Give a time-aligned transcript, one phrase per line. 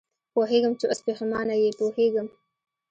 [0.33, 2.27] پوهېږم چې اوس پېښېمانه یې، پوهېږم.